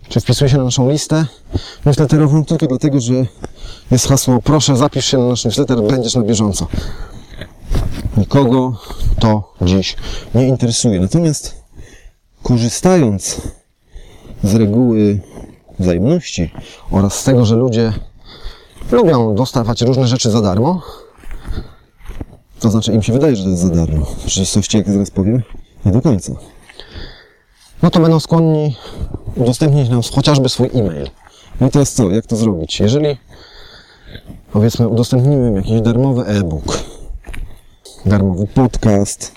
[0.09, 1.27] czy wpisuje się na naszą listę
[1.87, 3.15] newsletterową tylko dlatego, że
[3.91, 6.67] jest hasło proszę zapisz się na nasz newsletter, będziesz na bieżąco.
[8.17, 8.81] Nikogo
[9.21, 9.97] to dziś
[10.35, 11.01] nie interesuje.
[11.01, 11.55] Natomiast
[12.43, 13.41] korzystając
[14.45, 15.21] z reguły
[15.79, 16.51] wzajemności
[16.91, 17.93] oraz z tego, że ludzie
[18.93, 20.83] lubią dostawać różne rzeczy za darmo,
[22.61, 24.05] to znaczy im się wydaje, że to jest za darmo.
[24.05, 25.43] W rzeczywistości, jak zaraz powiem,
[25.87, 26.33] nie do końca.
[27.83, 28.77] No to będą skłonni
[29.37, 31.11] udostępnić nam chociażby swój e-mail.
[31.61, 32.11] No i teraz co?
[32.11, 32.81] Jak to zrobić?
[32.81, 33.17] Jeżeli
[34.53, 36.79] powiedzmy udostępnimy im jakiś darmowy e-book,
[38.07, 39.33] darmowy podcast,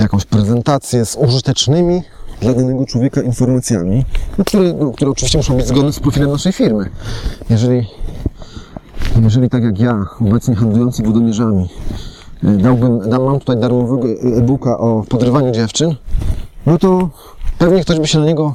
[0.00, 2.02] jakąś prezentację z użytecznymi
[2.40, 4.04] dla danego człowieka informacjami,
[4.38, 6.90] no, które, no, które oczywiście muszą być zgodne z profilem naszej firmy.
[7.50, 7.86] Jeżeli,
[9.22, 11.68] jeżeli tak jak ja, obecnie handlujący wodomierzami,
[12.44, 15.94] e, dałbym, dam, mam tutaj darmowego e-booka o podrywaniu dziewczyn,
[16.66, 17.08] no to
[17.58, 18.54] pewnie ktoś by się na niego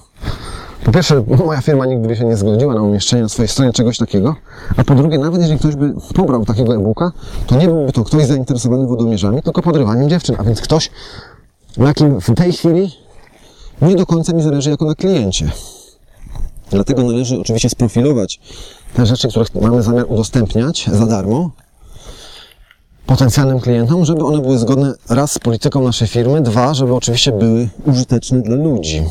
[0.86, 3.98] po pierwsze, moja firma nigdy by się nie zgodziła na umieszczenie na swojej stronie czegoś
[3.98, 4.36] takiego,
[4.78, 7.12] a po drugie, nawet jeżeli ktoś by pobrał takiego e-booka,
[7.48, 10.92] to nie byłby to ktoś zainteresowany wodomierzami, tylko podrywaniem dziewczyn, a więc ktoś,
[11.78, 12.92] na kim w tej chwili
[13.82, 15.52] nie do końca mi zależy jako na kliencie.
[16.70, 18.40] Dlatego należy oczywiście sprofilować
[18.94, 21.52] te rzeczy, które mamy zamiar udostępniać za darmo
[23.06, 27.70] potencjalnym klientom, żeby one były zgodne raz z polityką naszej firmy, dwa, żeby oczywiście były
[27.86, 29.04] użyteczne dla ludzi.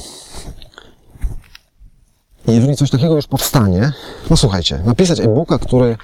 [2.48, 3.92] I jeżeli coś takiego już powstanie,
[4.30, 5.96] no słuchajcie, napisać e-booka, który,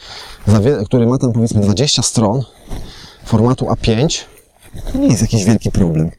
[0.85, 2.42] który ma tam powiedzmy 20 stron
[3.24, 4.20] formatu A5,
[4.92, 6.11] to nie jest jakiś wielki problem.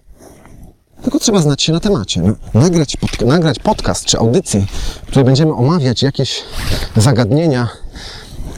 [1.02, 2.22] Tylko trzeba znać się na temacie.
[2.22, 4.66] No, nagrać, pod, nagrać podcast czy audycję,
[5.04, 6.44] w której będziemy omawiać jakieś
[6.98, 7.70] zagadnienia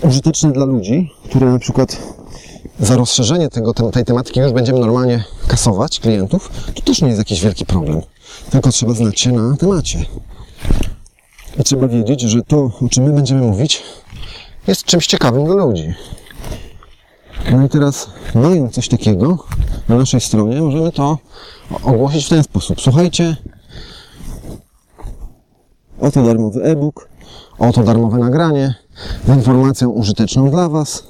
[0.01, 1.97] użyteczne dla ludzi, które na przykład
[2.79, 7.41] za rozszerzenie tego, tej tematyki już będziemy normalnie kasować klientów, to też nie jest jakiś
[7.41, 8.01] wielki problem.
[8.49, 10.05] Tylko trzeba znać się na temacie.
[11.59, 13.83] I trzeba wiedzieć, że to, o czym my będziemy mówić,
[14.67, 15.93] jest czymś ciekawym dla ludzi.
[17.51, 19.45] No i teraz, mając coś takiego
[19.89, 21.17] na naszej stronie, możemy to
[21.83, 22.81] ogłosić w ten sposób.
[22.81, 23.37] Słuchajcie,
[25.99, 27.09] oto darmowy e-book,
[27.59, 28.75] oto darmowe nagranie
[29.27, 31.03] z informacją użyteczną dla Was.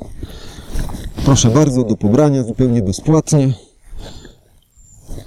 [1.25, 3.53] Proszę bardzo, do pobrania zupełnie bezpłatnie.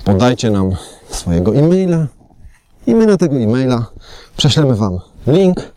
[0.04, 0.70] Podajcie nam
[1.10, 2.06] swojego e-maila
[2.86, 3.86] i my na tego e-maila
[4.36, 5.72] prześlemy Wam link,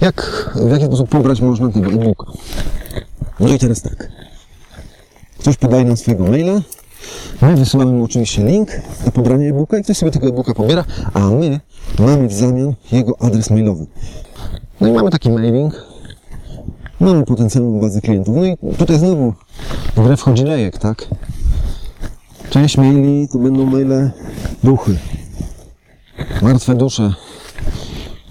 [0.00, 2.26] jak, w jaki sposób pobrać można tego e-booka.
[3.40, 4.08] No i teraz tak.
[5.38, 6.60] Ktoś podaje nam swojego maila,
[7.42, 8.68] my wysyłamy mu oczywiście link
[9.04, 10.84] do pobrania e-booka i ktoś sobie tego e-booka pobiera,
[11.14, 11.60] a my
[11.98, 13.86] mamy w zamian jego adres mailowy.
[14.80, 15.86] No i mamy taki mailing,
[17.00, 18.36] mamy potencjalną bazę klientów.
[18.36, 19.32] No i tutaj znowu
[19.96, 21.08] w grę wchodzi lejek, tak?
[22.50, 24.10] Część maili to będą maile
[24.64, 24.98] duchy.
[26.42, 27.14] Martwe dusze,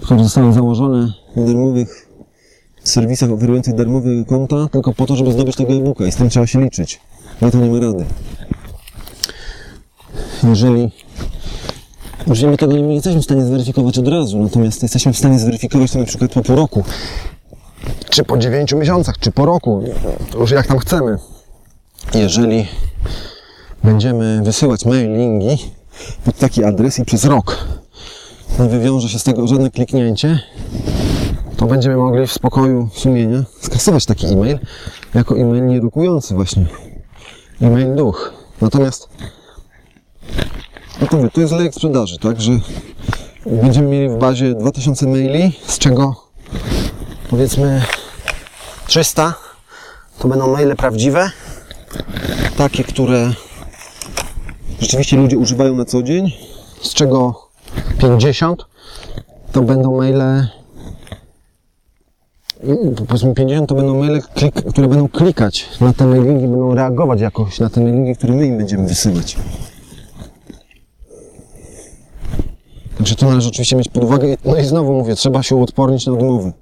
[0.01, 2.09] które zostały założone w darmowych
[2.83, 6.47] serwisach oferujących darmowe konta tylko po to, żeby zdobyć tego e-booka i z tym trzeba
[6.47, 7.01] się liczyć.
[7.41, 8.05] Na to nie ma rady.
[10.43, 10.91] Jeżeli
[12.25, 15.91] Oczywiście my tego nie jesteśmy w stanie zweryfikować od razu, natomiast jesteśmy w stanie zweryfikować
[15.91, 16.83] to na przykład po pół roku,
[18.09, 19.83] czy po dziewięciu miesiącach, czy po roku,
[20.39, 21.17] już jak tam chcemy.
[22.13, 22.67] Jeżeli
[23.83, 25.71] będziemy wysyłać mailingi
[26.25, 27.57] pod taki adres i przez rok
[28.59, 30.39] nie wywiąże się z tego żadne kliknięcie,
[31.57, 34.59] to będziemy mogli w spokoju sumienia skasować taki e-mail
[35.13, 36.65] jako e-mail nierukujący właśnie.
[37.61, 38.33] E-mail duch.
[38.61, 39.09] Natomiast
[41.01, 42.51] no to, mówię, to jest lejek sprzedaży, tak, że
[43.45, 46.24] będziemy mieli w bazie 2000 maili, z czego
[47.35, 47.81] powiedzmy
[48.87, 49.33] 300
[50.19, 51.31] to będą maile prawdziwe,
[52.57, 53.31] takie, które
[54.81, 56.31] rzeczywiście ludzie używają na co dzień,
[56.81, 57.49] z czego
[58.01, 58.65] 50
[59.51, 60.47] to będą maile
[63.07, 64.21] powiedzmy 50 to będą maile,
[64.69, 68.57] które będą klikać na te mailingi, będą reagować jakoś na te mailingi, które my im
[68.57, 69.37] będziemy wysyłać.
[72.97, 74.27] Także to należy oczywiście mieć pod uwagę.
[74.45, 76.53] No i znowu mówię, trzeba się uodpornić na odmowy.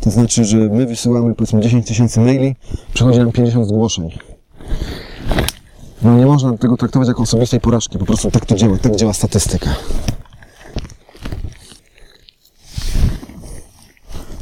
[0.00, 2.56] To znaczy, że my wysyłamy powiedzmy 10 tysięcy maili,
[2.94, 4.10] przychodzi nam 50 zgłoszeń.
[6.02, 9.12] No nie można tego traktować jako osobistej porażki, po prostu tak to działa, tak działa
[9.12, 9.74] statystyka.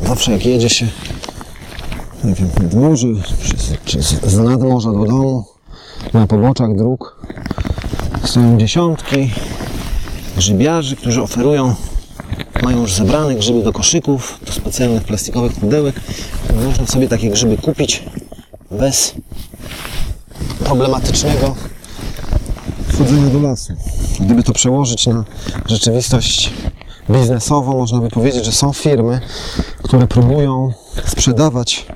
[0.02, 0.86] Zawsze jak jedzie się,
[2.24, 3.08] nie wiem, nad morze,
[3.84, 5.44] czy, z nadmorza do domu,
[6.12, 7.26] na poboczach dróg
[8.24, 9.30] stoją dziesiątki,
[10.36, 11.74] grzybiarzy, którzy oferują,
[12.62, 16.00] mają już zebrane grzyby do koszyków, do specjalnych plastikowych pudełek.
[16.64, 18.04] Można sobie takie grzyby kupić
[18.70, 19.14] bez
[20.64, 21.54] problematycznego
[22.88, 23.72] wchodzenia do lasu.
[24.20, 25.24] Gdyby to przełożyć na
[25.66, 26.52] rzeczywistość
[27.10, 29.20] biznesową, można by powiedzieć, że są firmy,
[29.82, 30.72] które próbują
[31.06, 31.86] sprzedawać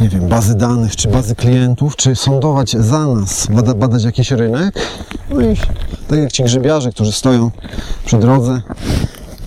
[0.00, 4.74] nie wiem, bazy danych, czy bazy klientów, czy sądować za nas, bada, badać jakiś rynek.
[6.08, 7.50] Tak jak ci grzybiarze, którzy stoją
[8.04, 8.62] przy drodze,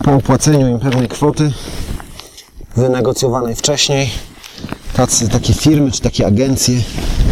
[0.03, 1.51] po opłaceniu im pewnej kwoty
[2.75, 4.09] wynegocjowanej wcześniej,
[4.93, 6.81] tacy, takie firmy, czy takie agencje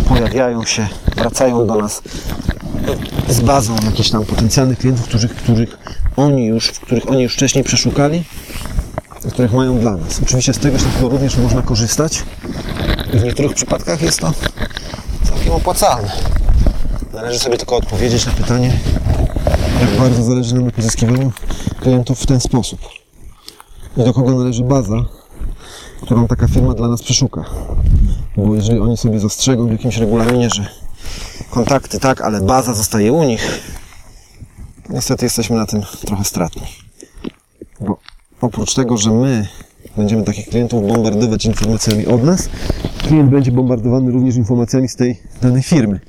[0.08, 2.02] pojawiają się, wracają do nas
[3.30, 5.78] z bazą jakichś tam potencjalnych klientów, których, których
[6.18, 8.24] oni już, których oni już wcześniej przeszukali,
[9.34, 10.20] których mają dla nas.
[10.24, 12.24] Oczywiście z tego wszystkiego również można korzystać
[13.14, 14.34] i w niektórych przypadkach jest to
[15.24, 16.12] całkiem opłacalne.
[17.14, 18.80] Należy sobie tylko odpowiedzieć na pytanie,
[19.82, 21.32] jak bardzo zależy nam na pozyskiwaniu
[21.82, 22.80] klientów w ten sposób.
[23.98, 25.06] I do kogo należy baza,
[26.02, 27.46] którą taka firma dla nas przeszuka.
[28.38, 30.68] Bo jeżeli oni sobie zastrzegą w jakimś regulaminie, że
[31.50, 33.62] kontakty tak, ale baza zostaje u nich,
[34.90, 36.62] niestety jesteśmy na tym trochę stratni.
[37.82, 37.98] Bo
[38.42, 39.48] oprócz tego, że my
[40.00, 42.50] będziemy takich klientów bombardować informacjami od nas,
[42.98, 46.00] klient będzie bombardowany również informacjami z tej danej firmy,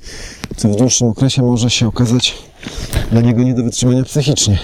[0.55, 2.37] co w dłuższym okresie może się okazać
[3.11, 4.59] dla niego nie do wytrzymania psychicznie.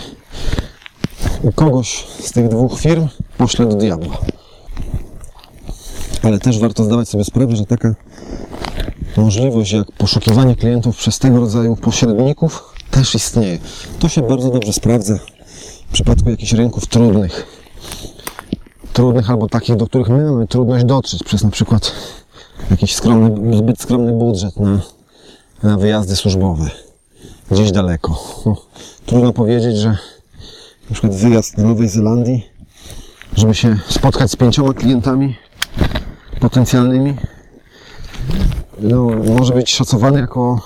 [1.49, 4.17] I kogoś z tych dwóch firm pośle do diabła.
[6.23, 7.95] Ale też warto zdawać sobie sprawę, że taka
[9.17, 13.59] możliwość jak poszukiwanie klientów przez tego rodzaju pośredników też istnieje.
[13.99, 15.19] To się bardzo dobrze sprawdza
[15.89, 17.57] w przypadku jakichś rynków trudnych.
[18.97, 21.91] Trudnych albo takich, do których my mamy trudność dotrzeć przez na przykład
[22.71, 24.79] jakiś skromny, zbyt skromny budżet na,
[25.63, 26.69] na wyjazdy służbowe
[27.51, 28.19] gdzieś daleko.
[28.45, 28.55] No,
[29.05, 29.89] trudno powiedzieć, że
[30.89, 32.49] na przykład wyjazd do Nowej Zelandii,
[33.36, 35.36] żeby się spotkać z pięcioma klientami
[36.39, 37.15] potencjalnymi,
[38.79, 40.62] no, może być szacowany jako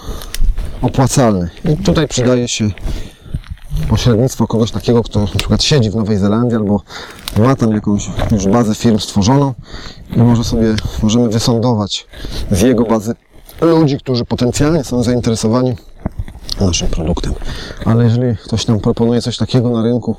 [0.81, 1.49] opłacalny.
[1.73, 2.69] I tutaj przydaje się
[3.89, 6.81] pośrednictwo kogoś takiego, kto na przykład siedzi w Nowej Zelandii albo
[7.37, 9.53] ma tam jakąś już bazę firm stworzoną
[10.15, 12.07] i może sobie, możemy wysądować
[12.51, 13.15] z jego bazy
[13.61, 15.75] ludzi, którzy potencjalnie są zainteresowani
[16.61, 17.33] naszym produktem.
[17.85, 20.15] Ale jeżeli ktoś nam proponuje coś takiego na rynku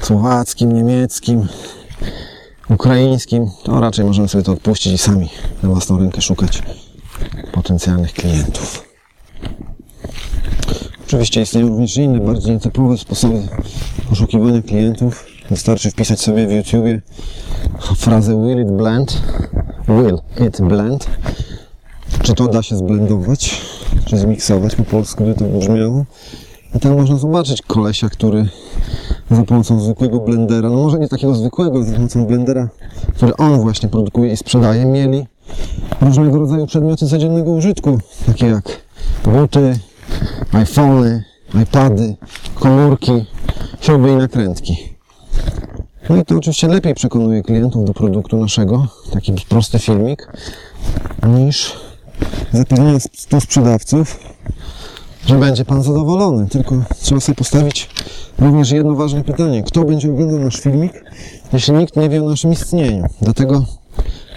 [0.00, 1.48] słowackim, niemieckim,
[2.70, 5.30] ukraińskim, to raczej możemy sobie to odpuścić i sami
[5.62, 6.62] na własną rękę szukać
[7.52, 8.89] potencjalnych klientów.
[11.10, 13.42] Oczywiście istnieją również inne, bardziej nietypowe sposoby
[14.08, 15.26] poszukiwania klientów.
[15.50, 17.00] Wystarczy wpisać sobie w YouTubie
[17.96, 19.22] frazę will it blend,
[19.88, 21.06] will it blend.
[22.22, 23.60] Czy to da się zblendować,
[24.04, 26.04] czy zmiksować po polsku, by to brzmiało.
[26.74, 28.48] I tam można zobaczyć kolesia, który
[29.30, 32.68] za pomocą zwykłego blendera, no może nie takiego zwykłego, za pomocą blendera,
[33.16, 35.26] który on właśnie produkuje i sprzedaje, mieli
[36.00, 38.80] różnego rodzaju przedmioty codziennego użytku, takie jak
[39.24, 39.78] buty,
[40.52, 41.24] iPhony,
[41.62, 42.16] iPady,
[42.54, 43.24] komórki,
[43.80, 44.76] śruby i nakrętki.
[46.08, 50.32] No i to oczywiście lepiej przekonuje klientów do produktu naszego, taki prosty filmik,
[51.28, 51.76] niż
[52.52, 54.18] zapewnienie 100 sprzedawców,
[55.26, 56.48] że będzie Pan zadowolony.
[56.48, 57.90] Tylko trzeba sobie postawić
[58.38, 59.62] również jedno ważne pytanie.
[59.62, 61.04] Kto będzie oglądał nasz filmik,
[61.52, 63.06] jeśli nikt nie wie o naszym istnieniu?
[63.22, 63.64] Dlatego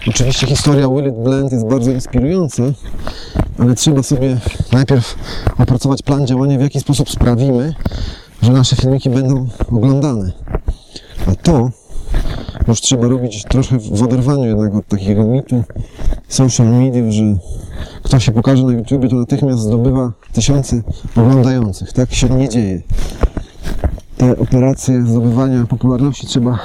[0.08, 2.63] oczywiście historia Will It Blend jest bardzo inspirująca,
[3.60, 4.38] ale trzeba sobie
[4.72, 5.16] najpierw
[5.58, 7.74] opracować plan działania, w jaki sposób sprawimy,
[8.42, 10.32] że nasze filmiki będą oglądane.
[11.28, 11.70] A to
[12.68, 15.63] już trzeba robić trochę w oderwaniu jednak od takiego mitu
[16.28, 17.24] social mediów, że
[18.04, 20.82] kto się pokaże na YouTube, to natychmiast zdobywa tysiące
[21.16, 21.94] oglądających.
[21.94, 22.82] Tak się nie dzieje.
[24.18, 26.60] Te operacje zdobywania popularności trzeba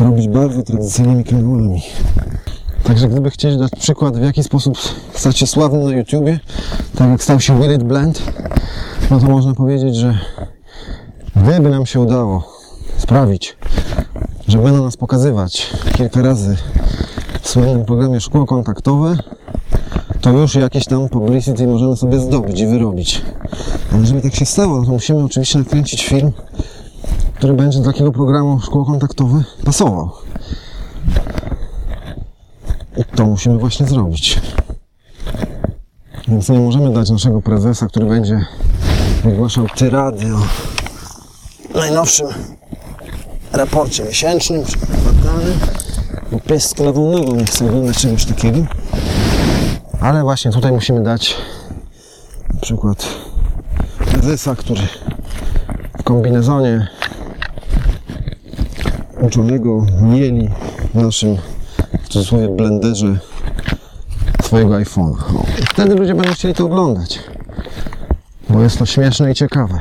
[0.00, 1.82] robić bardzo tradycyjnymi kanałami.
[2.84, 4.78] Także gdyby chcieć dać przykład, w jaki sposób
[5.14, 6.40] stać się sławny na YouTubie,
[6.96, 8.22] tak jak stał się Will It Blend,
[9.10, 10.18] no to można powiedzieć, że
[11.36, 12.52] gdyby nam się udało
[12.98, 13.56] sprawić,
[14.48, 16.56] że będą nas pokazywać kilka razy
[17.42, 19.16] w swoim programie szkło kontaktowe,
[20.20, 23.22] to już jakieś tam publicity możemy sobie zdobyć i wyrobić.
[23.92, 26.32] Ale żeby tak się stało, no to musimy oczywiście nakręcić film,
[27.34, 30.10] który będzie do takiego programu szkło kontaktowe pasował.
[33.16, 34.40] To musimy właśnie zrobić.
[36.28, 38.44] Więc nie możemy dać naszego prezesa, który będzie
[39.24, 40.40] wygłaszał tyrady o
[41.78, 42.26] najnowszym
[43.52, 45.58] raporcie miesięcznym kwartalnym,
[46.32, 48.58] bo pies z kulawą nogą nie chce oglądać czegoś takiego.
[50.00, 51.36] Ale właśnie tutaj musimy dać
[52.54, 53.06] na przykład
[53.98, 54.82] prezesa, który
[56.04, 56.88] kombinezonie
[59.20, 60.50] uczonego mieli
[60.94, 61.59] w naszym w
[62.10, 63.18] cudzysłowie blenderze
[64.42, 65.16] swojego iPhone'a.
[65.62, 67.20] I wtedy ludzie będą chcieli to oglądać,
[68.48, 69.80] bo jest to śmieszne i ciekawe.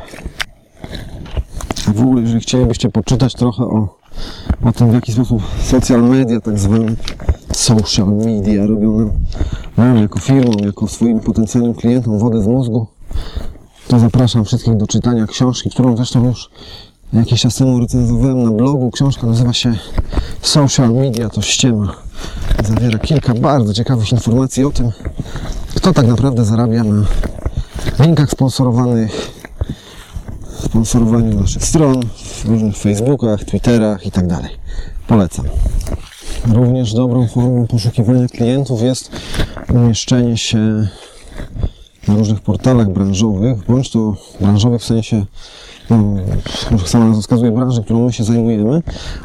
[1.87, 3.97] A w ogóle, jeżeli chcielibyście poczytać trochę o,
[4.65, 6.95] o tym, w jaki sposób social media, tak zwane
[7.51, 9.11] social media, robią
[9.77, 12.87] nam jako firmą, jako swoim potencjalnym klientom wodę z mózgu,
[13.87, 16.49] to zapraszam wszystkich do czytania książki, którą zresztą już
[17.13, 18.91] jakiś czas temu recenzowałem na blogu.
[18.91, 19.77] Książka nazywa się
[20.41, 22.08] Social Media to ściema.
[22.63, 24.91] Zawiera kilka bardzo ciekawych informacji o tym,
[25.75, 29.31] kto tak naprawdę zarabia na linkach sponsorowanych,
[30.63, 32.01] sponsorowaniu naszych stron,
[32.43, 34.25] w różnych Facebookach, Twitterach i tak.
[35.07, 35.45] Polecam.
[36.53, 39.11] Również dobrą formą poszukiwania klientów jest
[39.69, 40.87] umieszczenie się
[42.07, 45.25] na różnych portalach branżowych, bądź to branżowych w sensie,
[46.85, 48.81] sama nazwa wskazuje branży, którą my się zajmujemy,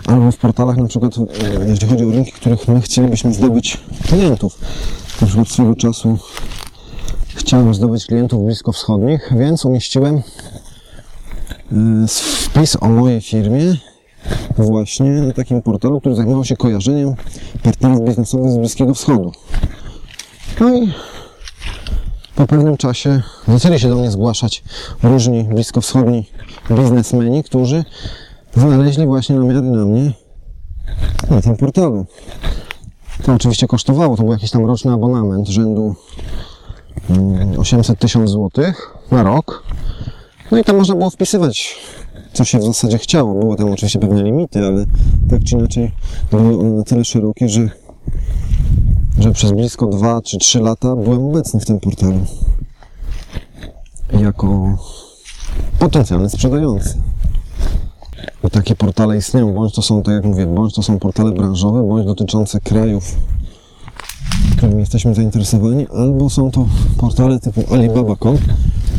[0.06, 4.58] albo w portalach na przykład, e, jeśli chodzi o rynki, których my chcielibyśmy zdobyć klientów.
[5.20, 6.18] Na przykład swego czasu
[7.34, 10.22] chciałem zdobyć klientów bliskowschodnich, więc umieściłem e,
[12.08, 13.76] wpis o mojej firmie
[14.58, 17.14] właśnie na takim portalu, który zajmował się kojarzeniem
[17.62, 19.32] partnerów biznesowych z Bliskiego Wschodu.
[20.60, 20.92] No i
[22.34, 24.64] po pewnym czasie zaczęli się do mnie zgłaszać
[25.02, 26.26] różni bliskowschodni
[26.70, 27.84] biznesmeni, którzy
[28.56, 30.12] znaleźli właśnie namiary na mnie
[31.30, 32.06] na tym portalu.
[33.22, 35.94] To oczywiście kosztowało, to był jakiś tam roczny abonament rzędu
[37.10, 39.64] mm, 800 tysięcy złotych na rok.
[40.50, 41.76] No i tam można było wpisywać,
[42.32, 43.40] co się w zasadzie chciało.
[43.40, 44.86] Były tam oczywiście pewne limity, ale
[45.30, 45.92] tak czy inaczej
[46.30, 47.68] były one na tyle szerokie, że
[49.18, 52.20] że przez blisko 2 czy 3 lata byłem obecny w tym portalu
[54.20, 54.78] jako
[55.78, 56.98] potencjalny sprzedający.
[58.44, 61.82] I takie portale istnieją, bądź to są, tak jak mówię, bądź to są portale branżowe,
[61.82, 63.16] bądź dotyczące krajów,
[64.56, 66.66] którymi jesteśmy zainteresowani, albo są to
[66.98, 68.38] portale typu Alibaba.com,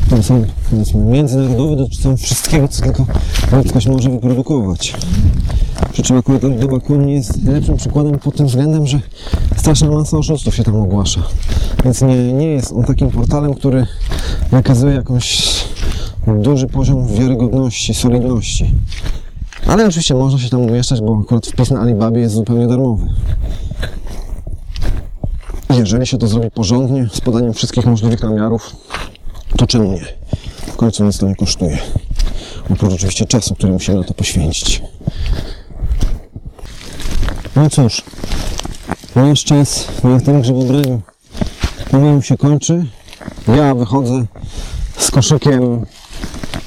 [0.05, 3.05] które są powiedzmy międzynarodowe, dotyczą wszystkiego, co tylko
[3.51, 4.93] ludzkość może wyprodukować.
[5.91, 8.99] Przy czym akurat Alibaba.com nie jest lepszym przykładem pod tym względem, że
[9.57, 11.21] straszna masa oszustów się tam ogłasza.
[11.83, 13.85] Więc nie, nie jest on takim portalem, który
[14.51, 15.53] nakazuje jakąś
[16.27, 18.71] duży poziom wiarygodności, solidności.
[19.67, 23.07] Ale oczywiście można się tam umieszczać, bo akurat wpis na Alibabie jest zupełnie darmowy.
[25.69, 28.75] Jeżeli się to zrobi porządnie, z podaniem wszystkich możliwych namiarów,
[29.57, 30.05] to czemu nie?
[30.67, 31.77] W końcu nic to nie kosztuje.
[32.69, 34.81] Oprócz oczywiście czasu, który musimy na to poświęcić.
[37.55, 38.03] No cóż,
[39.15, 41.01] nasz czas na tym grzybobraniu
[41.91, 42.85] pomału się kończy.
[43.57, 44.25] Ja wychodzę
[44.97, 45.85] z koszykiem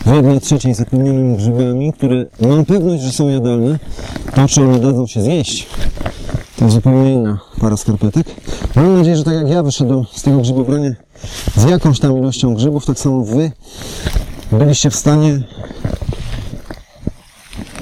[0.07, 3.79] w jednej trzeciej zapełnionym grzybami, które mam pewność, że są jadalne.
[4.35, 5.67] To, czy one dadzą się zjeść,
[6.59, 8.27] to zupełnie inna para skarpetek.
[8.77, 10.91] Mam nadzieję, że tak jak ja wyszedłem z tego grzybobrania
[11.57, 13.53] z jakąś tam ilością grzybów, tak samo wy
[14.53, 15.41] byliście w stanie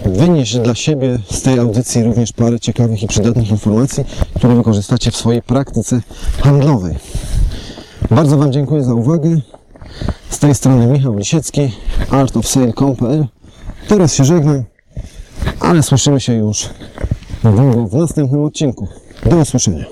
[0.05, 4.05] wynieść dla siebie z tej audycji również parę ciekawych i przydatnych informacji,
[4.37, 6.01] które wykorzystacie w swojej praktyce
[6.43, 6.95] handlowej.
[8.11, 9.41] Bardzo Wam dziękuję za uwagę.
[10.31, 11.73] Z tej strony Michał Lisiecki,
[12.11, 13.27] artofsale.com.pl
[13.89, 14.65] Teraz się żegnam,
[15.61, 16.69] ale słyszymy się już
[17.89, 18.89] w następnym odcinku.
[19.27, 19.85] Do usłyszenia.